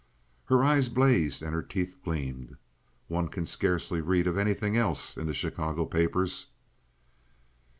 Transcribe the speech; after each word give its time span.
Her 0.45 0.63
eyes 0.63 0.89
blazed, 0.89 1.43
and 1.43 1.53
her 1.53 1.61
teeth 1.61 1.95
gleamed. 2.03 2.57
"One 3.07 3.27
can 3.27 3.45
scarcely 3.45 4.01
read 4.01 4.25
of 4.25 4.35
anything 4.35 4.75
else 4.75 5.15
in 5.15 5.27
the 5.27 5.33
Chicago 5.35 5.85
papers." 5.85 6.47